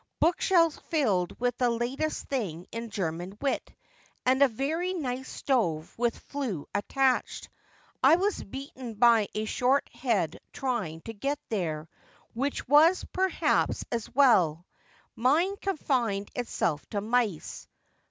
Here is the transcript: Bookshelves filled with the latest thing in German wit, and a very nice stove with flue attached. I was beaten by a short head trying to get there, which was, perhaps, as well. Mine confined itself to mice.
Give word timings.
Bookshelves 0.19 0.79
filled 0.89 1.39
with 1.39 1.59
the 1.59 1.69
latest 1.69 2.25
thing 2.25 2.65
in 2.71 2.89
German 2.89 3.37
wit, 3.39 3.71
and 4.25 4.41
a 4.41 4.47
very 4.47 4.95
nice 4.95 5.29
stove 5.29 5.93
with 5.95 6.17
flue 6.17 6.65
attached. 6.73 7.49
I 8.01 8.15
was 8.15 8.43
beaten 8.43 8.95
by 8.95 9.27
a 9.35 9.45
short 9.45 9.87
head 9.93 10.39
trying 10.53 11.01
to 11.01 11.13
get 11.13 11.37
there, 11.49 11.87
which 12.33 12.67
was, 12.67 13.05
perhaps, 13.13 13.85
as 13.91 14.09
well. 14.15 14.65
Mine 15.15 15.55
confined 15.61 16.31
itself 16.33 16.83
to 16.89 16.99
mice. 16.99 17.67